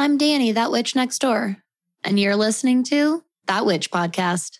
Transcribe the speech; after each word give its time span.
I'm 0.00 0.16
Danny, 0.16 0.52
that 0.52 0.70
witch 0.70 0.94
next 0.94 1.18
door, 1.18 1.56
and 2.04 2.20
you're 2.20 2.36
listening 2.36 2.84
to 2.84 3.24
That 3.46 3.66
Witch 3.66 3.90
Podcast. 3.90 4.58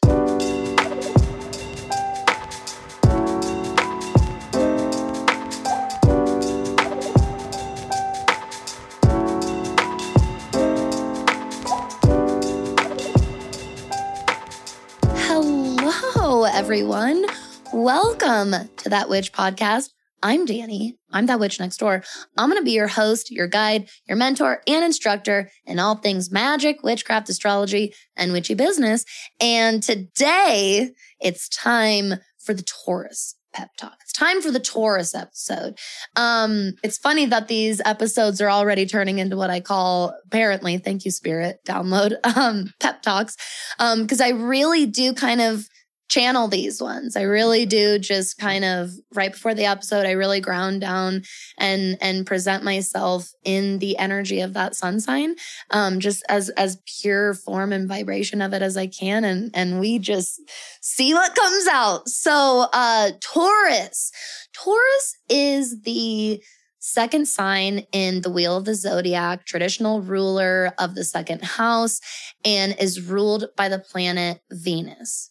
Hello, 15.14 16.42
everyone. 16.42 17.26
Welcome 17.72 18.56
to 18.78 18.88
That 18.88 19.08
Witch 19.08 19.32
Podcast. 19.32 19.90
I'm 20.22 20.46
Danny. 20.46 20.96
I'm 21.12 21.26
that 21.26 21.38
witch 21.38 21.60
next 21.60 21.76
door. 21.76 22.02
I'm 22.36 22.48
going 22.48 22.60
to 22.60 22.64
be 22.64 22.72
your 22.72 22.88
host, 22.88 23.30
your 23.30 23.46
guide, 23.46 23.88
your 24.08 24.16
mentor, 24.16 24.62
and 24.66 24.84
instructor 24.84 25.50
in 25.64 25.78
all 25.78 25.96
things 25.96 26.30
magic, 26.30 26.82
witchcraft, 26.82 27.28
astrology, 27.28 27.94
and 28.16 28.32
witchy 28.32 28.54
business. 28.54 29.04
And 29.40 29.82
today 29.82 30.90
it's 31.20 31.48
time 31.48 32.14
for 32.38 32.52
the 32.52 32.64
Taurus 32.64 33.36
pep 33.52 33.70
talk. 33.76 33.96
It's 34.02 34.12
time 34.12 34.42
for 34.42 34.50
the 34.50 34.60
Taurus 34.60 35.14
episode. 35.14 35.78
Um, 36.16 36.72
it's 36.82 36.98
funny 36.98 37.26
that 37.26 37.48
these 37.48 37.80
episodes 37.84 38.40
are 38.40 38.50
already 38.50 38.86
turning 38.86 39.18
into 39.18 39.36
what 39.36 39.50
I 39.50 39.60
call 39.60 40.14
apparently, 40.26 40.78
thank 40.78 41.04
you, 41.04 41.10
Spirit, 41.10 41.60
download, 41.64 42.14
um, 42.36 42.72
pep 42.80 43.02
talks. 43.02 43.36
Um, 43.78 44.06
cause 44.06 44.20
I 44.20 44.30
really 44.30 44.86
do 44.86 45.14
kind 45.14 45.40
of 45.40 45.68
channel 46.08 46.48
these 46.48 46.80
ones. 46.80 47.16
I 47.16 47.22
really 47.22 47.66
do 47.66 47.98
just 47.98 48.38
kind 48.38 48.64
of 48.64 48.90
right 49.14 49.32
before 49.32 49.54
the 49.54 49.66
episode, 49.66 50.06
I 50.06 50.12
really 50.12 50.40
ground 50.40 50.80
down 50.80 51.22
and 51.58 51.98
and 52.00 52.26
present 52.26 52.64
myself 52.64 53.30
in 53.44 53.78
the 53.78 53.98
energy 53.98 54.40
of 54.40 54.54
that 54.54 54.74
sun 54.74 55.00
sign, 55.00 55.36
um, 55.70 56.00
just 56.00 56.24
as 56.28 56.48
as 56.50 56.78
pure 57.00 57.34
form 57.34 57.72
and 57.72 57.88
vibration 57.88 58.40
of 58.42 58.52
it 58.54 58.62
as 58.62 58.76
I 58.76 58.86
can, 58.86 59.24
and 59.24 59.50
and 59.54 59.80
we 59.80 59.98
just 59.98 60.40
see 60.80 61.12
what 61.14 61.34
comes 61.34 61.66
out. 61.66 62.08
So, 62.08 62.66
uh, 62.72 63.10
Taurus, 63.20 64.10
Taurus 64.54 65.16
is 65.28 65.82
the 65.82 66.42
second 66.80 67.28
sign 67.28 67.86
in 67.92 68.22
the 68.22 68.30
wheel 68.30 68.56
of 68.56 68.64
the 68.64 68.74
zodiac, 68.74 69.44
traditional 69.44 70.00
ruler 70.00 70.72
of 70.78 70.94
the 70.94 71.04
second 71.04 71.44
house, 71.44 72.00
and 72.44 72.74
is 72.78 73.00
ruled 73.00 73.46
by 73.56 73.68
the 73.68 73.78
planet 73.78 74.40
Venus. 74.50 75.30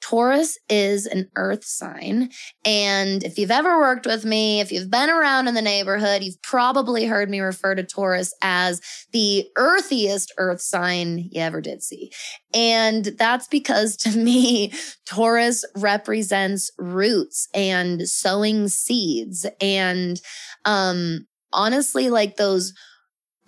Taurus 0.00 0.58
is 0.68 1.06
an 1.06 1.28
earth 1.36 1.64
sign. 1.64 2.30
And 2.64 3.24
if 3.24 3.38
you've 3.38 3.50
ever 3.50 3.78
worked 3.78 4.06
with 4.06 4.24
me, 4.24 4.60
if 4.60 4.70
you've 4.70 4.90
been 4.90 5.10
around 5.10 5.48
in 5.48 5.54
the 5.54 5.62
neighborhood, 5.62 6.22
you've 6.22 6.40
probably 6.42 7.06
heard 7.06 7.28
me 7.28 7.40
refer 7.40 7.74
to 7.74 7.82
Taurus 7.82 8.34
as 8.42 8.80
the 9.12 9.46
earthiest 9.56 10.32
earth 10.38 10.60
sign 10.60 11.28
you 11.30 11.40
ever 11.40 11.60
did 11.60 11.82
see. 11.82 12.12
And 12.54 13.04
that's 13.18 13.48
because 13.48 13.96
to 13.98 14.10
me, 14.16 14.72
Taurus 15.06 15.64
represents 15.76 16.70
roots 16.78 17.48
and 17.54 18.08
sowing 18.08 18.68
seeds 18.68 19.46
and, 19.60 20.20
um, 20.64 21.26
honestly, 21.52 22.10
like 22.10 22.36
those 22.36 22.72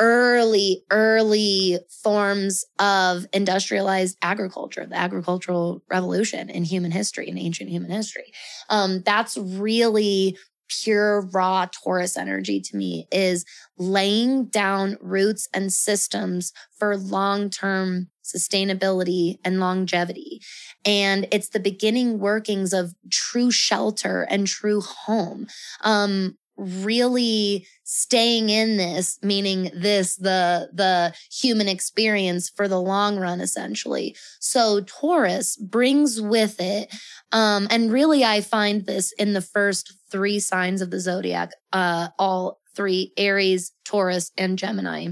early, 0.00 0.84
early 0.90 1.78
forms 2.02 2.64
of 2.78 3.26
industrialized 3.32 4.16
agriculture, 4.22 4.86
the 4.86 4.96
agricultural 4.96 5.82
revolution 5.90 6.48
in 6.50 6.64
human 6.64 6.90
history, 6.90 7.28
in 7.28 7.38
ancient 7.38 7.70
human 7.70 7.90
history. 7.90 8.32
Um, 8.68 9.02
that's 9.04 9.36
really 9.36 10.36
pure 10.68 11.22
raw 11.32 11.66
Taurus 11.66 12.16
energy 12.16 12.60
to 12.60 12.76
me 12.76 13.06
is 13.10 13.44
laying 13.78 14.46
down 14.46 14.96
roots 15.00 15.48
and 15.54 15.72
systems 15.72 16.52
for 16.78 16.96
long-term 16.96 18.08
sustainability 18.22 19.38
and 19.44 19.60
longevity. 19.60 20.40
And 20.84 21.26
it's 21.32 21.48
the 21.48 21.60
beginning 21.60 22.18
workings 22.18 22.72
of 22.72 22.94
true 23.10 23.50
shelter 23.50 24.22
and 24.22 24.46
true 24.46 24.82
home. 24.82 25.46
Um, 25.82 26.36
really 26.58 27.66
staying 27.84 28.50
in 28.50 28.76
this 28.76 29.18
meaning 29.22 29.70
this 29.74 30.16
the 30.16 30.68
the 30.72 31.14
human 31.32 31.68
experience 31.68 32.50
for 32.50 32.66
the 32.66 32.80
long 32.80 33.16
run 33.18 33.40
essentially. 33.40 34.14
So 34.40 34.80
taurus 34.80 35.56
brings 35.56 36.20
with 36.20 36.60
it 36.60 36.92
um 37.32 37.68
and 37.70 37.92
really 37.92 38.24
i 38.24 38.40
find 38.40 38.86
this 38.86 39.12
in 39.12 39.32
the 39.34 39.40
first 39.40 39.94
three 40.10 40.40
signs 40.40 40.82
of 40.82 40.90
the 40.90 41.00
zodiac 41.00 41.52
uh 41.72 42.08
all 42.18 42.60
three 42.74 43.12
aries 43.16 43.72
taurus 43.84 44.32
and 44.36 44.58
gemini. 44.58 45.08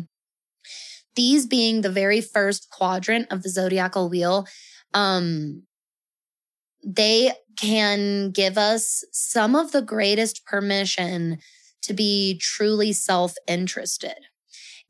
These 1.15 1.47
being 1.47 1.81
the 1.81 1.91
very 1.91 2.21
first 2.21 2.69
quadrant 2.71 3.29
of 3.31 3.43
the 3.43 3.51
zodiacal 3.51 4.09
wheel 4.09 4.47
um 4.95 5.62
they 6.85 7.33
can 7.56 8.31
give 8.31 8.59
us 8.59 9.05
some 9.12 9.55
of 9.55 9.72
the 9.72 9.83
greatest 9.83 10.44
permission 10.44 11.39
to 11.83 11.94
be 11.94 12.39
truly 12.39 12.93
self 12.93 13.34
interested. 13.47 14.17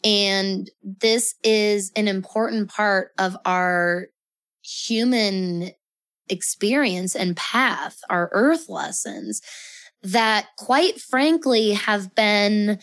And 0.04 0.70
this 0.82 1.34
is 1.42 1.90
an 1.96 2.08
important 2.08 2.68
part 2.68 3.12
of 3.18 3.36
our 3.44 4.08
human 4.62 5.70
experience 6.28 7.14
and 7.14 7.36
path, 7.36 7.98
our 8.10 8.28
earth 8.32 8.68
lessons 8.68 9.40
that 10.02 10.46
quite 10.58 11.00
frankly 11.00 11.72
have 11.72 12.14
been 12.14 12.78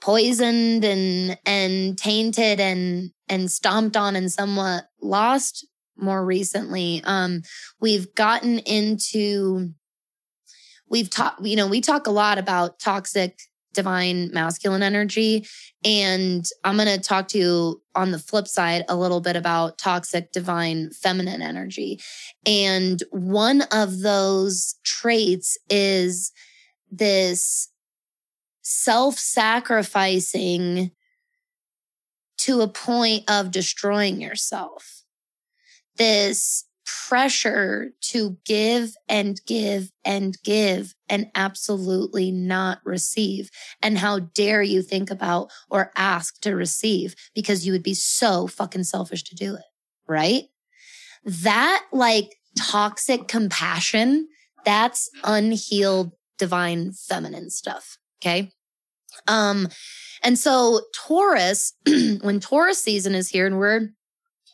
poisoned 0.00 0.84
and, 0.84 1.38
and 1.46 1.96
tainted 1.96 2.60
and, 2.60 3.10
and 3.28 3.50
stomped 3.50 3.96
on 3.96 4.14
and 4.14 4.30
somewhat 4.30 4.84
lost 5.00 5.66
more 5.96 6.24
recently. 6.24 7.00
Um, 7.04 7.42
we've 7.80 8.14
gotten 8.14 8.58
into, 8.60 9.72
we've 10.88 11.10
talked, 11.10 11.44
you 11.44 11.56
know, 11.56 11.66
we 11.66 11.80
talk 11.80 12.06
a 12.06 12.12
lot 12.12 12.38
about 12.38 12.78
toxic 12.78 13.38
divine 13.74 14.30
masculine 14.32 14.82
energy. 14.82 15.46
And 15.84 16.46
I'm 16.62 16.76
going 16.76 16.88
to 16.88 16.98
talk 16.98 17.28
to 17.28 17.38
you 17.38 17.82
on 17.94 18.12
the 18.12 18.18
flip 18.18 18.48
side 18.48 18.84
a 18.88 18.96
little 18.96 19.20
bit 19.20 19.36
about 19.36 19.76
toxic 19.76 20.32
divine 20.32 20.90
feminine 20.90 21.42
energy. 21.42 22.00
And 22.46 23.02
one 23.10 23.62
of 23.72 24.00
those 24.00 24.76
traits 24.84 25.58
is 25.68 26.32
this 26.90 27.68
self 28.62 29.18
sacrificing 29.18 30.92
to 32.38 32.62
a 32.62 32.68
point 32.68 33.24
of 33.28 33.50
destroying 33.50 34.20
yourself 34.20 35.03
this 35.96 36.64
pressure 36.84 37.90
to 38.00 38.36
give 38.44 38.94
and 39.08 39.40
give 39.46 39.90
and 40.04 40.36
give 40.42 40.94
and 41.08 41.26
absolutely 41.34 42.30
not 42.30 42.78
receive. 42.84 43.50
And 43.82 43.98
how 43.98 44.18
dare 44.20 44.62
you 44.62 44.82
think 44.82 45.10
about 45.10 45.50
or 45.70 45.92
ask 45.96 46.40
to 46.42 46.54
receive 46.54 47.14
because 47.34 47.66
you 47.66 47.72
would 47.72 47.82
be 47.82 47.94
so 47.94 48.46
fucking 48.46 48.84
selfish 48.84 49.22
to 49.24 49.34
do 49.34 49.54
it. 49.54 49.64
Right. 50.06 50.44
That 51.24 51.84
like 51.92 52.36
toxic 52.58 53.28
compassion, 53.28 54.28
that's 54.64 55.10
unhealed 55.24 56.12
divine 56.38 56.92
feminine 56.92 57.50
stuff. 57.50 57.96
Okay. 58.20 58.50
Um, 59.28 59.68
and 60.22 60.38
so 60.38 60.82
Taurus, 60.94 61.74
when 62.20 62.40
Taurus 62.40 62.82
season 62.82 63.14
is 63.14 63.28
here 63.28 63.46
and 63.46 63.58
we're 63.58 63.90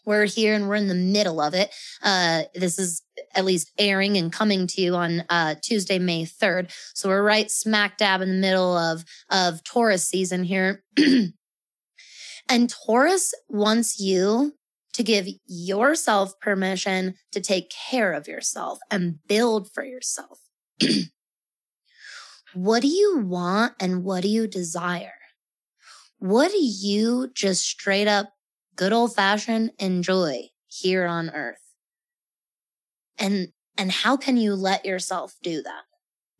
we're 0.04 0.24
here 0.24 0.54
and 0.54 0.68
we're 0.68 0.76
in 0.76 0.88
the 0.88 0.94
middle 0.94 1.40
of 1.40 1.54
it. 1.54 1.74
Uh, 2.02 2.42
this 2.54 2.78
is 2.78 3.02
at 3.34 3.44
least 3.44 3.72
airing 3.78 4.16
and 4.16 4.32
coming 4.32 4.66
to 4.66 4.80
you 4.80 4.94
on 4.94 5.24
uh, 5.28 5.54
Tuesday, 5.62 5.98
May 5.98 6.24
3rd. 6.24 6.72
So 6.94 7.08
we're 7.08 7.22
right 7.22 7.50
smack 7.50 7.98
dab 7.98 8.20
in 8.20 8.28
the 8.28 8.40
middle 8.40 8.76
of, 8.76 9.04
of 9.30 9.62
Taurus 9.64 10.06
season 10.06 10.44
here. 10.44 10.82
and 12.48 12.70
Taurus 12.70 13.34
wants 13.48 14.00
you 14.00 14.54
to 14.92 15.02
give 15.02 15.28
yourself 15.46 16.38
permission 16.40 17.14
to 17.32 17.40
take 17.40 17.70
care 17.70 18.12
of 18.12 18.26
yourself 18.26 18.78
and 18.90 19.18
build 19.28 19.70
for 19.72 19.84
yourself. 19.84 20.40
what 22.54 22.82
do 22.82 22.88
you 22.88 23.18
want 23.18 23.74
and 23.78 24.02
what 24.02 24.22
do 24.22 24.28
you 24.28 24.46
desire? 24.46 25.12
What 26.18 26.50
do 26.50 26.58
you 26.60 27.30
just 27.34 27.64
straight 27.64 28.08
up 28.08 28.32
good 28.80 28.94
old 28.94 29.14
fashioned 29.14 29.70
enjoy 29.78 30.48
here 30.66 31.04
on 31.04 31.28
earth. 31.28 31.74
And, 33.18 33.48
and 33.76 33.92
how 33.92 34.16
can 34.16 34.38
you 34.38 34.54
let 34.54 34.86
yourself 34.86 35.34
do 35.42 35.62
that? 35.62 35.82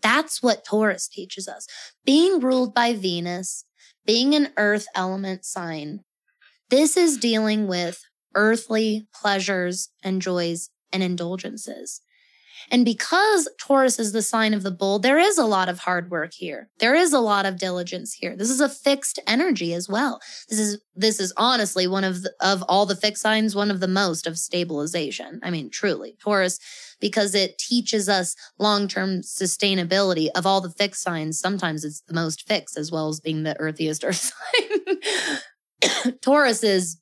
That's 0.03 0.43
what 0.43 0.65
Taurus 0.65 1.07
teaches 1.07 1.47
us. 1.47 1.67
Being 2.07 2.41
ruled 2.41 2.73
by 2.73 2.95
Venus, 2.95 3.67
being 4.07 4.35
an 4.35 4.55
earth 4.57 4.87
element 4.95 5.45
sign, 5.45 6.01
this 6.71 6.97
is 6.97 7.19
dealing 7.19 7.67
with 7.67 8.03
earthly 8.35 9.07
pleasures 9.15 9.91
and 10.03 10.23
joys 10.23 10.71
and 10.91 11.03
indulgences. 11.03 12.01
And 12.71 12.85
because 12.85 13.49
Taurus 13.59 13.99
is 13.99 14.13
the 14.13 14.23
sign 14.23 14.55
of 14.55 14.63
the 14.63 14.71
bull, 14.71 14.99
there 14.99 15.19
is 15.19 15.39
a 15.39 15.45
lot 15.45 15.69
of 15.69 15.81
hard 15.81 16.11
work 16.11 16.33
here. 16.33 16.71
There 16.79 16.95
is 16.95 17.13
a 17.13 17.19
lot 17.19 17.45
of 17.45 17.59
diligence 17.59 18.13
here. 18.13 18.37
This 18.37 18.51
is 18.51 18.61
a 18.61 18.69
fixed 18.69 19.19
energy 19.27 19.75
as 19.75 19.89
well. 19.89 20.21
This 20.49 20.61
is, 20.61 20.81
this 20.95 21.19
is 21.19 21.33
honestly 21.37 21.87
one 21.87 22.05
of, 22.05 22.23
the, 22.23 22.33
of 22.41 22.63
all 22.69 22.87
the 22.87 22.95
fixed 22.95 23.23
signs, 23.23 23.57
one 23.57 23.71
of 23.71 23.81
the 23.81 23.89
most 23.89 24.27
of 24.27 24.39
stabilization. 24.39 25.41
I 25.43 25.51
mean, 25.51 25.71
truly 25.71 26.17
Taurus, 26.21 26.61
because 27.01 27.35
it 27.35 27.59
teaches 27.59 28.09
us 28.09 28.37
long-term 28.59 29.23
sustainability 29.23 30.29
of 30.35 30.47
all 30.47 30.61
the 30.61 30.71
fixed 30.71 31.03
signs. 31.03 31.41
Sometimes 31.41 31.85
it's 31.85 32.03
the 32.03 32.15
most 32.15 32.47
fixed 32.47 32.79
as 32.79 32.93
well 32.93 33.09
as 33.09 33.21
being 33.21 33.43
the 33.43 33.59
earthiest 33.59 34.05
earth 34.05 34.33
sign. 35.83 36.19
Taurus 36.21 36.63
is 36.63 36.99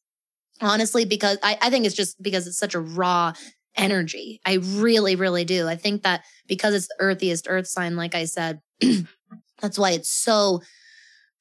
honestly 0.60 1.04
because 1.04 1.38
I, 1.42 1.58
I 1.60 1.70
think 1.70 1.86
it's 1.86 1.94
just 1.94 2.20
because 2.22 2.46
it's 2.46 2.58
such 2.58 2.74
a 2.74 2.80
raw 2.80 3.32
energy. 3.78 4.40
I 4.44 4.54
really, 4.54 5.16
really 5.16 5.44
do. 5.44 5.69
I 5.69 5.76
think 5.76 6.02
that 6.02 6.25
because 6.46 6.75
it's 6.75 6.88
the 6.88 6.96
earthiest 6.98 7.46
earth 7.48 7.66
sign, 7.66 7.96
like 7.96 8.14
I 8.14 8.25
said, 8.25 8.60
that's 9.60 9.78
why 9.78 9.92
it's 9.92 10.10
so 10.10 10.62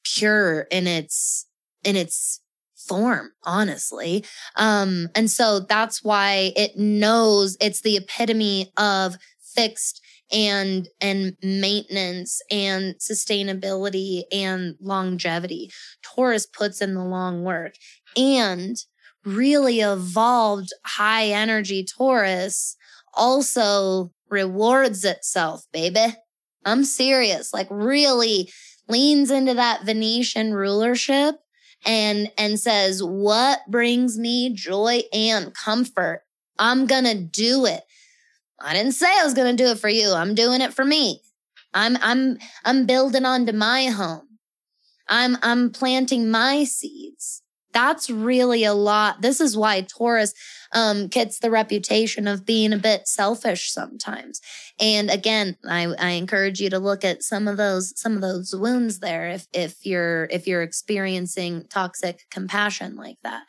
pure 0.03 0.61
in 0.71 0.87
its, 0.87 1.47
in 1.83 1.95
its 1.95 2.39
form, 2.87 3.31
honestly. 3.43 4.23
Um, 4.55 5.09
and 5.15 5.29
so 5.29 5.59
that's 5.59 6.03
why 6.03 6.53
it 6.55 6.77
knows 6.77 7.57
it's 7.59 7.81
the 7.81 7.97
epitome 7.97 8.71
of 8.77 9.17
fixed 9.41 10.01
and 10.31 10.89
and 10.99 11.37
maintenance 11.41 12.41
and 12.51 12.95
sustainability 12.95 14.23
and 14.31 14.75
longevity. 14.81 15.71
Taurus 16.03 16.45
puts 16.45 16.81
in 16.81 16.95
the 16.95 17.03
long 17.03 17.43
work 17.43 17.75
and 18.15 18.75
really 19.27 19.81
evolved 19.81 20.71
high 20.85 21.27
energy 21.27 21.83
Taurus 21.83 22.77
also 23.13 24.11
rewards 24.29 25.03
itself, 25.03 25.65
baby. 25.73 26.15
I'm 26.65 26.83
serious, 26.83 27.53
like 27.53 27.67
really 27.69 28.51
leans 28.87 29.31
into 29.31 29.53
that 29.53 29.83
Venetian 29.83 30.53
rulership 30.53 31.35
and, 31.85 32.31
and 32.37 32.59
says, 32.59 33.03
what 33.03 33.59
brings 33.67 34.17
me 34.17 34.53
joy 34.53 35.01
and 35.13 35.53
comfort? 35.53 36.23
I'm 36.57 36.87
going 36.87 37.05
to 37.05 37.15
do 37.15 37.65
it. 37.65 37.83
I 38.59 38.73
didn't 38.73 38.93
say 38.93 39.07
I 39.07 39.23
was 39.23 39.33
going 39.33 39.55
to 39.55 39.63
do 39.63 39.69
it 39.69 39.77
for 39.77 39.89
you. 39.89 40.11
I'm 40.11 40.35
doing 40.35 40.61
it 40.61 40.73
for 40.73 40.83
me. 40.83 41.21
I'm, 41.73 41.97
I'm, 42.01 42.37
I'm 42.65 42.85
building 42.85 43.25
onto 43.25 43.51
my 43.51 43.85
home. 43.85 44.39
I'm, 45.07 45.37
I'm 45.41 45.69
planting 45.69 46.31
my 46.31 46.63
seeds 46.63 47.43
that's 47.77 48.09
really 48.09 48.63
a 48.63 48.73
lot. 48.73 49.21
This 49.21 49.39
is 49.39 49.55
why 49.55 49.81
Taurus 49.81 50.33
um, 50.71 51.07
gets 51.09 51.37
the 51.37 51.51
reputation 51.51 52.27
of 52.27 52.43
being 52.43 52.73
a 52.73 52.77
bit 52.77 53.07
selfish 53.07 53.71
sometimes. 53.71 54.41
And 54.79 55.11
again, 55.11 55.57
I, 55.63 55.83
I 55.99 56.09
encourage 56.11 56.59
you 56.59 56.71
to 56.71 56.79
look 56.79 57.05
at 57.05 57.21
some 57.21 57.47
of 57.47 57.57
those 57.57 57.93
some 57.95 58.15
of 58.15 58.21
those 58.21 58.55
wounds 58.55 58.97
there 58.97 59.29
if 59.29 59.47
if 59.53 59.85
you're 59.85 60.27
if 60.31 60.47
you're 60.47 60.63
experiencing 60.63 61.67
toxic 61.69 62.25
compassion 62.31 62.95
like 62.95 63.17
that. 63.21 63.43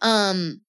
Um, 0.00 0.62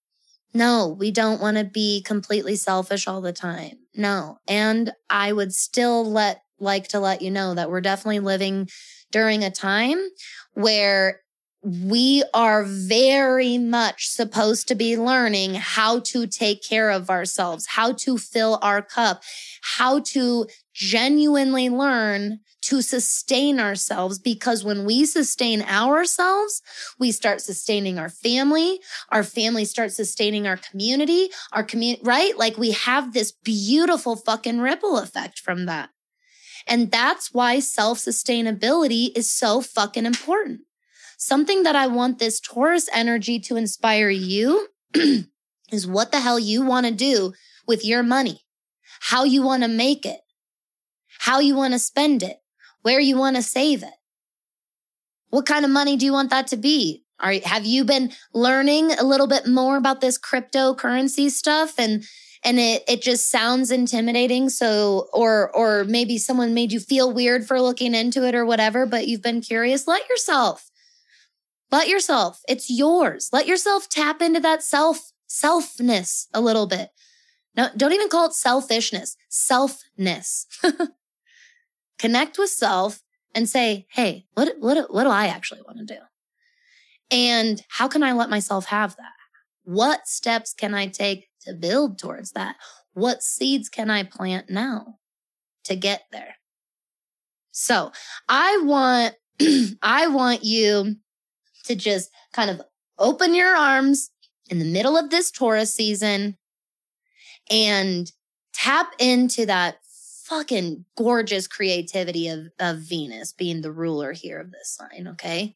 no, 0.54 0.94
we 1.00 1.09
don't 1.09 1.39
want 1.39 1.56
to 1.56 1.63
be 1.63 2.01
completely 2.01 2.57
selfish 2.57 3.07
all 3.07 3.21
the 3.21 3.31
time. 3.31 3.77
No. 3.95 4.39
And 4.50 4.92
I 5.09 5.31
would 5.31 5.54
still 5.54 6.04
let 6.04 6.42
like 6.59 6.89
to 6.89 7.00
let 7.00 7.21
you 7.21 7.31
know 7.31 7.54
that 7.54 7.69
we're 7.69 7.80
definitely 7.80 8.19
living 8.19 8.68
during 9.12 9.44
a 9.44 9.51
time 9.51 10.00
where 10.56 11.21
we 11.63 12.24
are 12.33 12.63
very 12.63 13.57
much 13.57 14.07
supposed 14.07 14.68
to 14.68 14.75
be 14.75 14.95
learning 14.95 15.56
how 15.56 16.00
to 16.00 16.27
take 16.27 16.63
care 16.63 16.89
of 16.89 17.09
ourselves, 17.09 17.68
how 17.68 17.94
to 17.94 18.18
fill 18.18 18.59
our 18.62 18.81
cup, 18.81 19.24
how 19.62 20.00
to 20.00 20.48
genuinely 20.74 21.69
learn 21.69 22.39
to 22.62 22.81
sustain 22.81 23.59
ourselves 23.59 24.19
because 24.19 24.63
when 24.63 24.86
we 24.86 25.06
sustain 25.06 25.62
ourselves, 25.62 26.62
we 27.00 27.12
start 27.12 27.42
sustaining 27.42 27.98
our 27.98 28.09
family. 28.09 28.80
Our 29.09 29.24
family 29.24 29.65
starts 29.65 29.95
sustaining 29.95 30.45
our 30.45 30.57
community, 30.57 31.30
our 31.54 31.63
community, 31.63 32.01
right? 32.04 32.38
Like 32.38 32.57
we 32.57 32.71
have 32.71 33.13
this 33.13 33.31
beautiful 33.31 34.15
fucking 34.15 34.59
ripple 34.59 34.98
effect 34.98 35.39
from 35.39 35.65
that. 35.65 35.89
And 36.68 36.92
that's 36.92 37.33
why 37.33 37.59
self 37.59 38.00
sustainability 38.00 39.18
is 39.18 39.31
so 39.31 39.62
fucking 39.62 40.06
important. 40.06 40.62
Something 41.19 41.64
that 41.64 41.75
I 41.75 41.88
want 41.88 42.19
this 42.19 42.40
Taurus 42.40 42.88
energy 42.94 43.40
to 43.40 43.56
inspire 43.56 44.10
you 44.10 44.68
is 45.72 45.88
what 45.88 46.12
the 46.12 46.19
hell 46.19 46.38
you 46.38 46.64
want 46.64 46.86
to 46.86 46.92
do 46.92 47.34
with 47.68 47.84
your 47.84 48.04
money, 48.04 48.42
how 49.00 49.24
you 49.24 49.42
want 49.42 49.64
to 49.64 49.68
make 49.68 50.06
it, 50.06 50.19
how 51.19 51.40
you 51.40 51.56
want 51.56 51.74
to 51.74 51.80
spend 51.80 52.22
it, 52.22 52.38
where 52.84 53.00
you 53.00 53.18
want 53.18 53.36
to 53.36 53.42
save 53.42 53.81
it. 53.81 53.96
What 55.30 55.48
kind 55.48 55.66
of 55.66 55.72
money 55.72 55.98
do 55.98 56.06
you 56.06 56.14
want 56.14 56.30
that 56.30 56.46
to 56.48 56.58
be? 56.58 57.04
Are, 57.19 57.34
have 57.46 57.66
you 57.66 57.84
been 57.84 58.12
learning 58.31 58.92
a 58.92 59.04
little 59.04 59.25
bit 59.25 59.48
more 59.48 59.75
about 59.75 60.02
this 60.02 60.19
cryptocurrency 60.19 61.31
stuff? 61.31 61.80
And 61.80 62.04
and 62.44 62.60
it 62.60 62.84
it 62.88 63.02
just 63.02 63.31
sounds 63.31 63.72
intimidating 63.72 64.50
so 64.50 65.10
or 65.12 65.50
or 65.56 65.84
maybe 65.84 66.19
someone 66.19 66.54
made 66.54 66.72
you 66.72 66.80
feel 66.80 67.12
weird 67.12 67.48
for 67.48 67.60
looking 67.60 67.96
into 67.96 68.24
it 68.24 68.36
or 68.36 68.46
whatever 68.46 68.86
but 68.86 69.08
you've 69.08 69.24
been 69.24 69.42
curious? 69.42 69.88
Let 69.88 70.08
yourself 70.08 70.69
let 71.72 71.88
yourself, 71.88 72.42
it's 72.48 72.69
yours. 72.69 73.30
Let 73.34 73.48
yourself 73.48 73.90
tap 73.90 74.22
into 74.22 74.40
that 74.40 74.64
self, 74.64 75.12
selfness 75.30 76.28
a 76.34 76.42
little 76.42 76.68
bit. 76.68 76.90
No, 77.56 77.69
don't 77.75 77.94
even 77.94 78.10
call 78.10 78.28
it 78.28 78.34
selfishness, 78.34 79.18
selfness. 79.30 80.46
Connect 82.00 82.38
with 82.38 82.50
self 82.50 83.02
and 83.34 83.50
say, 83.50 83.88
Hey, 83.90 84.28
what, 84.34 84.56
what, 84.60 84.94
what 84.94 85.04
do 85.04 85.10
I 85.10 85.28
actually 85.28 85.62
want 85.62 85.80
to 85.80 85.96
do? 85.96 86.00
And 87.10 87.64
how 87.69 87.88
can 87.88 88.04
I 88.04 88.14
let 88.14 88.30
myself 88.30 88.68
have 88.68 88.96
that? 88.98 89.14
What 89.64 90.08
steps 90.08 90.54
can 90.54 90.74
I 90.74 90.88
take 90.88 91.28
to 91.42 91.54
build 91.54 91.98
towards 91.98 92.31
that? 92.31 92.56
What 92.94 93.24
seeds 93.24 93.69
can 93.69 93.90
I 93.90 94.04
plant 94.04 94.50
now 94.50 95.00
to 95.66 95.75
get 95.75 96.04
there? 96.12 96.36
So 97.52 97.92
I 98.30 98.62
want, 98.64 99.16
I 99.81 100.08
want 100.08 100.44
you 100.44 100.98
to 101.68 101.75
just 101.75 102.10
kind 102.34 102.50
of 102.50 102.62
open 102.98 103.34
your 103.34 103.56
arms 103.56 104.12
in 104.50 104.60
the 104.60 104.66
middle 104.66 104.98
of 104.98 105.10
this 105.10 105.31
Taurus 105.31 105.74
season 105.74 106.38
and 107.50 108.12
tap 108.54 108.94
into 109.00 109.46
that 109.46 109.78
fucking 110.28 110.84
gorgeous 110.98 111.48
creativity 111.48 112.28
of, 112.28 112.48
of 112.60 112.80
Venus 112.80 113.31
being 113.31 113.62
the 113.62 113.72
ruler 113.72 114.12
here 114.12 114.40
of 114.40 114.52
this 114.52 114.69
sign. 114.69 115.08
Okay. 115.08 115.56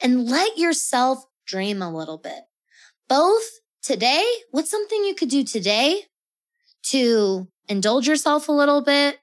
And 0.00 0.28
let 0.28 0.56
yourself 0.56 1.24
dream 1.46 1.82
a 1.82 1.94
little 1.94 2.18
bit. 2.18 2.44
Both 3.08 3.60
today, 3.82 4.24
what's 4.50 4.70
something 4.70 5.04
you 5.04 5.14
could 5.14 5.28
do 5.28 5.44
today 5.44 6.02
to 6.84 7.48
indulge 7.68 8.06
yourself 8.08 8.48
a 8.48 8.52
little 8.52 8.82
bit, 8.82 9.18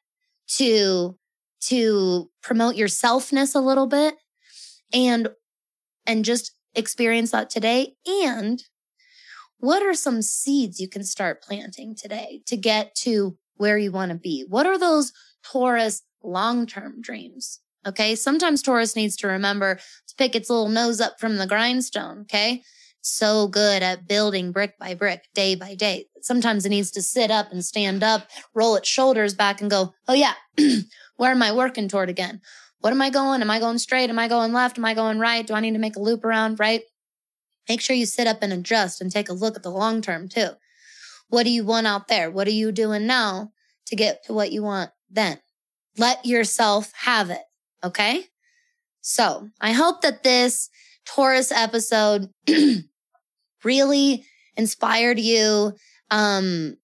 to, 0.47 1.17
to 1.61 2.29
promote 2.43 2.75
your 2.75 2.87
selfness 2.87 3.55
a 3.55 3.59
little 3.59 3.87
bit, 3.87 4.15
and 4.93 5.29
and 6.05 6.25
just 6.25 6.51
experience 6.75 7.31
that 7.31 7.49
today? 7.49 7.95
And 8.05 8.63
what 9.57 9.81
are 9.83 9.93
some 9.93 10.21
seeds 10.21 10.79
you 10.79 10.87
can 10.87 11.03
start 11.03 11.41
planting 11.41 11.95
today 11.95 12.41
to 12.45 12.57
get 12.57 12.93
to 12.95 13.37
where 13.55 13.77
you 13.77 13.91
want 13.91 14.11
to 14.11 14.17
be? 14.17 14.45
What 14.47 14.65
are 14.65 14.77
those 14.77 15.11
Taurus 15.43 16.03
long 16.23 16.65
term 16.65 17.01
dreams? 17.01 17.61
Okay. 17.87 18.15
Sometimes 18.15 18.61
Taurus 18.61 18.95
needs 18.95 19.15
to 19.17 19.27
remember 19.27 19.75
to 19.75 20.15
pick 20.17 20.35
its 20.35 20.49
little 20.49 20.69
nose 20.69 20.99
up 20.99 21.19
from 21.19 21.37
the 21.37 21.47
grindstone. 21.47 22.21
Okay. 22.21 22.63
So 23.01 23.47
good 23.47 23.83
at 23.83 24.07
building 24.07 24.51
brick 24.51 24.79
by 24.79 24.95
brick, 24.95 25.25
day 25.35 25.53
by 25.53 25.75
day. 25.75 26.07
Sometimes 26.21 26.65
it 26.65 26.69
needs 26.69 26.89
to 26.91 27.03
sit 27.03 27.29
up 27.29 27.51
and 27.51 27.63
stand 27.63 28.03
up, 28.03 28.27
roll 28.55 28.75
its 28.75 28.89
shoulders 28.89 29.35
back 29.35 29.61
and 29.61 29.69
go, 29.69 29.93
Oh 30.07 30.15
yeah, 30.15 30.33
where 31.17 31.29
am 31.29 31.43
I 31.43 31.53
working 31.53 31.87
toward 31.87 32.09
again? 32.09 32.41
What 32.85 32.93
am 32.93 33.01
I 33.01 33.09
going? 33.09 33.41
Am 33.41 33.49
I 33.49 33.57
going 33.57 33.79
straight? 33.79 34.11
Am 34.11 34.19
I 34.19 34.27
going 34.27 34.53
left? 34.53 34.77
Am 34.77 34.85
I 34.85 34.93
going 34.93 35.17
right? 35.17 35.47
Do 35.47 35.55
I 35.55 35.59
need 35.59 35.73
to 35.73 35.79
make 35.79 35.95
a 35.95 35.99
loop 35.99 36.23
around? 36.23 36.59
Right? 36.59 36.83
Make 37.67 37.81
sure 37.81 37.95
you 37.95 38.05
sit 38.05 38.27
up 38.27 38.43
and 38.43 38.53
adjust 38.53 39.01
and 39.01 39.11
take 39.11 39.27
a 39.27 39.33
look 39.33 39.55
at 39.55 39.63
the 39.63 39.71
long 39.71 40.03
term 40.03 40.29
too. 40.29 40.49
What 41.29 41.45
do 41.45 41.49
you 41.49 41.65
want 41.65 41.87
out 41.87 42.09
there? 42.09 42.29
What 42.29 42.47
are 42.47 42.51
you 42.51 42.71
doing 42.71 43.07
now 43.07 43.53
to 43.87 43.95
get 43.95 44.23
to 44.25 44.33
what 44.33 44.51
you 44.51 44.61
want 44.61 44.91
then? 45.09 45.39
Let 45.97 46.27
yourself 46.27 46.91
have 46.95 47.31
it. 47.31 47.41
Okay. 47.83 48.25
So 49.01 49.49
I 49.59 49.71
hope 49.71 50.01
that 50.01 50.21
this 50.21 50.69
Taurus 51.07 51.51
episode 51.51 52.29
really 53.63 54.25
inspired 54.57 55.19
you, 55.19 55.73
um, 56.11 56.77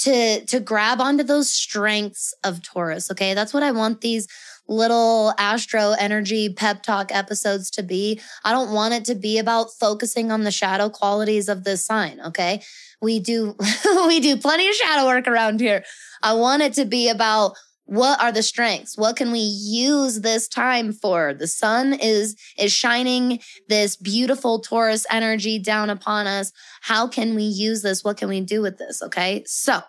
to 0.00 0.44
to 0.46 0.60
grab 0.60 1.00
onto 1.00 1.22
those 1.22 1.52
strengths 1.52 2.34
of 2.44 2.62
Taurus, 2.62 3.10
okay? 3.10 3.34
That's 3.34 3.54
what 3.54 3.62
I 3.62 3.70
want 3.70 4.00
these 4.00 4.26
little 4.68 5.34
astro 5.36 5.92
energy 5.98 6.48
pep 6.48 6.82
talk 6.82 7.10
episodes 7.12 7.70
to 7.72 7.82
be. 7.82 8.20
I 8.44 8.52
don't 8.52 8.72
want 8.72 8.94
it 8.94 9.04
to 9.06 9.14
be 9.14 9.38
about 9.38 9.72
focusing 9.72 10.30
on 10.30 10.44
the 10.44 10.52
shadow 10.52 10.88
qualities 10.88 11.48
of 11.48 11.64
this 11.64 11.84
sign, 11.84 12.20
okay? 12.20 12.62
We 13.02 13.20
do 13.20 13.56
we 14.06 14.20
do 14.20 14.36
plenty 14.36 14.68
of 14.68 14.74
shadow 14.74 15.06
work 15.06 15.26
around 15.26 15.60
here. 15.60 15.84
I 16.22 16.34
want 16.34 16.62
it 16.62 16.74
to 16.74 16.84
be 16.84 17.08
about 17.08 17.56
what 17.90 18.22
are 18.22 18.30
the 18.30 18.44
strengths? 18.44 18.96
What 18.96 19.16
can 19.16 19.32
we 19.32 19.40
use 19.40 20.20
this 20.20 20.46
time 20.46 20.92
for? 20.92 21.34
The 21.34 21.48
sun 21.48 21.92
is 21.92 22.36
is 22.56 22.72
shining 22.72 23.40
this 23.68 23.96
beautiful 23.96 24.60
taurus 24.60 25.04
energy 25.10 25.58
down 25.58 25.90
upon 25.90 26.28
us. 26.28 26.52
How 26.82 27.08
can 27.08 27.34
we 27.34 27.42
use 27.42 27.82
this? 27.82 28.04
What 28.04 28.16
can 28.16 28.28
we 28.28 28.42
do 28.42 28.62
with 28.62 28.78
this? 28.78 29.02
Okay? 29.02 29.42
So 29.44 29.80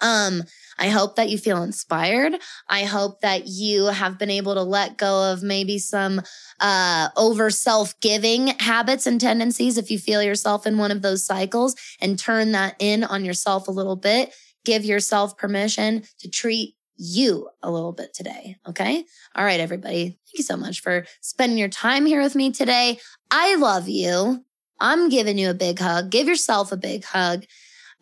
um 0.00 0.44
I 0.78 0.88
hope 0.88 1.16
that 1.16 1.28
you 1.28 1.36
feel 1.36 1.62
inspired. 1.62 2.36
I 2.70 2.84
hope 2.84 3.20
that 3.20 3.46
you 3.46 3.84
have 3.88 4.18
been 4.18 4.30
able 4.30 4.54
to 4.54 4.62
let 4.62 4.96
go 4.96 5.30
of 5.30 5.42
maybe 5.42 5.78
some 5.78 6.22
uh, 6.58 7.10
over 7.18 7.50
self 7.50 8.00
giving 8.00 8.46
habits 8.60 9.06
and 9.06 9.20
tendencies 9.20 9.76
if 9.76 9.90
you 9.90 9.98
feel 9.98 10.22
yourself 10.22 10.66
in 10.66 10.78
one 10.78 10.90
of 10.90 11.02
those 11.02 11.26
cycles 11.26 11.76
and 12.00 12.18
turn 12.18 12.52
that 12.52 12.76
in 12.78 13.04
on 13.04 13.26
yourself 13.26 13.68
a 13.68 13.72
little 13.72 13.96
bit. 13.96 14.32
Give 14.64 14.86
yourself 14.86 15.36
permission 15.36 16.04
to 16.20 16.30
treat 16.30 16.76
you 17.02 17.48
a 17.62 17.70
little 17.70 17.92
bit 17.92 18.12
today. 18.12 18.56
Okay. 18.68 19.04
All 19.34 19.44
right, 19.44 19.58
everybody. 19.58 20.04
Thank 20.04 20.38
you 20.38 20.44
so 20.44 20.56
much 20.56 20.82
for 20.82 21.06
spending 21.22 21.56
your 21.56 21.68
time 21.68 22.04
here 22.04 22.20
with 22.20 22.34
me 22.34 22.52
today. 22.52 22.98
I 23.30 23.56
love 23.56 23.88
you. 23.88 24.44
I'm 24.78 25.08
giving 25.08 25.38
you 25.38 25.48
a 25.48 25.54
big 25.54 25.78
hug. 25.78 26.10
Give 26.10 26.28
yourself 26.28 26.72
a 26.72 26.76
big 26.76 27.04
hug. 27.04 27.44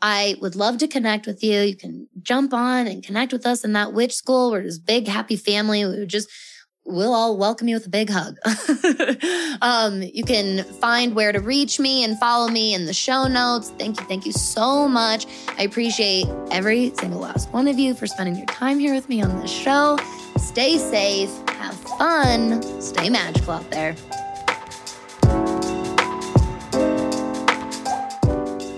I 0.03 0.37
would 0.41 0.57
love 0.57 0.79
to 0.79 0.89
connect 0.89 1.27
with 1.27 1.45
you. 1.45 1.61
You 1.61 1.77
can 1.77 2.09
jump 2.23 2.53
on 2.53 2.89
and 2.89 3.03
connect 3.03 3.33
with 3.33 3.47
us 3.47 3.65
in 3.65 3.73
that 3.75 3.93
witch 3.93 4.15
school. 4.15 4.51
We're 4.51 4.63
this 4.63 4.79
big, 4.79 5.07
happy 5.07 5.37
family. 5.37 5.85
We 5.85 5.99
would 6.01 6.09
just, 6.09 6.29
we'll 6.89 7.13
all 7.13 7.37
welcome 7.37 7.69
you 7.69 7.77
with 7.77 7.87
a 7.87 7.91
big 7.91 8.11
hug. 8.11 8.39
um, 9.63 10.03
you 10.03 10.25
can 10.25 10.65
find 10.65 11.15
where 11.15 11.33
to 11.33 11.39
reach 11.39 11.79
me 11.79 12.03
and 12.03 12.19
follow 12.19 12.49
me 12.49 12.75
in 12.75 12.87
the 12.87 12.95
show 12.95 13.25
notes. 13.25 13.71
Thank 13.79 14.01
you. 14.01 14.07
Thank 14.07 14.27
you 14.27 14.33
so 14.33 14.89
much. 14.89 15.27
I 15.59 15.63
appreciate 15.63 16.27
every 16.51 16.93
single 16.97 17.21
last 17.21 17.53
one 17.53 17.69
of 17.69 17.79
you 17.79 17.95
for 17.95 18.07
spending 18.07 18.37
your 18.37 18.47
time 18.47 18.79
here 18.79 18.95
with 18.95 19.09
me 19.09 19.23
on 19.23 19.39
this 19.41 19.51
show. 19.51 19.99
Stay 20.39 20.79
safe, 20.79 21.31
have 21.49 21.75
fun, 21.75 22.63
stay 22.81 23.11
magical 23.11 23.55
out 23.55 23.71
there. 23.71 23.95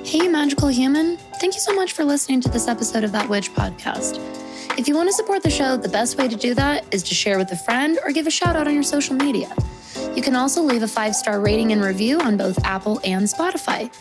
Hey, 0.04 0.26
magical 0.26 0.68
human. 0.68 1.16
Thank 1.38 1.54
you 1.54 1.60
so 1.60 1.72
much 1.72 1.92
for 1.92 2.04
listening 2.04 2.40
to 2.40 2.48
this 2.48 2.66
episode 2.66 3.04
of 3.04 3.12
That 3.12 3.28
Witch 3.28 3.54
podcast. 3.54 4.39
If 4.80 4.88
you 4.88 4.94
want 4.94 5.10
to 5.10 5.12
support 5.12 5.42
the 5.42 5.50
show, 5.50 5.76
the 5.76 5.90
best 5.90 6.16
way 6.16 6.26
to 6.26 6.34
do 6.34 6.54
that 6.54 6.86
is 6.90 7.02
to 7.02 7.14
share 7.14 7.36
with 7.36 7.52
a 7.52 7.56
friend 7.56 7.98
or 8.02 8.12
give 8.12 8.26
a 8.26 8.30
shout 8.30 8.56
out 8.56 8.66
on 8.66 8.72
your 8.72 8.82
social 8.82 9.14
media. 9.14 9.54
You 10.16 10.22
can 10.22 10.34
also 10.34 10.62
leave 10.62 10.82
a 10.82 10.88
five 10.88 11.14
star 11.14 11.38
rating 11.38 11.72
and 11.72 11.84
review 11.84 12.18
on 12.18 12.38
both 12.38 12.64
Apple 12.64 12.98
and 13.04 13.26
Spotify. 13.26 13.92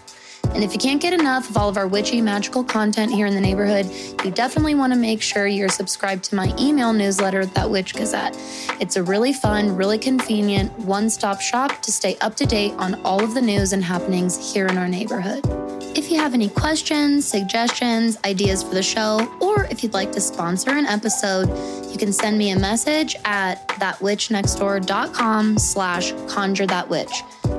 And 0.54 0.64
if 0.64 0.72
you 0.72 0.80
can't 0.80 1.02
get 1.02 1.12
enough 1.12 1.50
of 1.50 1.58
all 1.58 1.68
of 1.68 1.76
our 1.76 1.86
witchy 1.86 2.22
magical 2.22 2.64
content 2.64 3.12
here 3.12 3.26
in 3.26 3.36
the 3.36 3.42
neighborhood, 3.42 3.88
you 4.24 4.32
definitely 4.32 4.74
want 4.74 4.94
to 4.94 4.98
make 4.98 5.22
sure 5.22 5.48
you're 5.48 5.68
subscribed 5.68 6.24
to 6.30 6.36
my 6.36 6.56
email 6.58 6.94
newsletter, 6.94 7.46
That 7.46 7.70
Witch 7.70 7.94
Gazette. 7.94 8.38
It's 8.80 8.96
a 8.96 9.04
really 9.04 9.34
fun, 9.34 9.76
really 9.76 9.98
convenient 9.98 10.72
one 10.80 11.10
stop 11.10 11.42
shop 11.42 11.82
to 11.82 11.92
stay 11.92 12.18
up 12.22 12.36
to 12.36 12.46
date 12.46 12.72
on 12.78 13.02
all 13.04 13.22
of 13.22 13.34
the 13.34 13.42
news 13.42 13.74
and 13.74 13.84
happenings 13.84 14.54
here 14.54 14.68
in 14.68 14.78
our 14.78 14.88
neighborhood. 14.88 15.59
If 15.96 16.12
you 16.12 16.18
have 16.18 16.34
any 16.34 16.50
questions, 16.50 17.28
suggestions, 17.28 18.18
ideas 18.24 18.64
for 18.64 18.74
the 18.74 18.84
show, 18.84 19.28
or 19.42 19.66
if 19.66 19.84
you'd 19.84 19.94
like 19.94 20.12
to 20.14 20.22
sponsor 20.22 20.72
an 20.72 20.86
episode, 20.86 21.50
you 21.92 21.98
can 21.98 22.14
send 22.14 22.38
me 22.38 22.52
a 22.52 22.60
message 22.60 23.16
at 23.26 23.68
thatwitchnextdoor.com 23.70 25.58
slash 25.58 26.14
conjure 26.28 26.68
that 26.68 26.90
witch. 26.90 27.12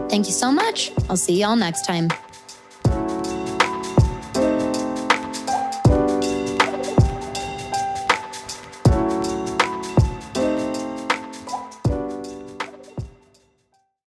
Thank 0.09 0.27
you 0.27 0.33
so 0.33 0.53
much. 0.53 0.93
I'll 1.09 1.17
see 1.17 1.41
y'all 1.41 1.57
next 1.57 1.87
time. 1.87 2.09